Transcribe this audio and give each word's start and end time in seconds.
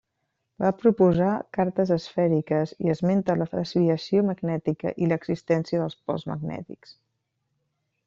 Va 0.61 0.69
proposar 0.77 1.33
cartes 1.57 1.91
esfèriques 1.97 2.73
i 2.87 2.91
esmenta 2.95 3.37
la 3.43 3.49
desviació 3.53 4.27
magnètica 4.33 4.97
i 5.05 5.13
l'existència 5.13 5.85
dels 5.87 6.03
pols 6.09 6.31
magnètics. 6.35 7.01